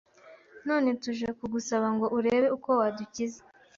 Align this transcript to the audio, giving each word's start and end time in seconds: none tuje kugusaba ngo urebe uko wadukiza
none 0.67 0.89
tuje 1.01 1.27
kugusaba 1.39 1.87
ngo 1.95 2.05
urebe 2.17 2.47
uko 2.57 2.69
wadukiza 2.79 3.41